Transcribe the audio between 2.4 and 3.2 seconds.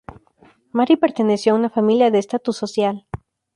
social.